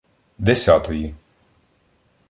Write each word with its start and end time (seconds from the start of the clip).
Десятої 0.41 1.13